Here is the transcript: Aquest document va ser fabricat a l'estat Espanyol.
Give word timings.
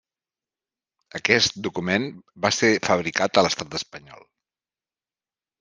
Aquest 1.19 1.59
document 1.67 2.09
va 2.47 2.53
ser 2.61 2.71
fabricat 2.89 3.41
a 3.43 3.47
l'estat 3.49 3.79
Espanyol. 3.81 4.29